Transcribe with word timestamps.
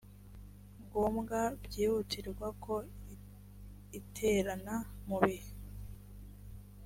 ngombwa 0.83 1.39
byihutirwa 1.63 2.47
ko 2.63 2.75
iterana 3.99 4.75
mu 5.07 5.17
bihe 5.23 5.51